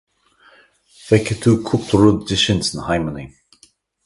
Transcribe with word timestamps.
Feicfidh 1.05 1.39
tú 1.43 1.53
cúpla 1.67 1.97
rud 2.01 2.19
de 2.27 2.35
sin 2.45 2.61
sna 2.67 2.81
haidhmeanna. 2.87 3.25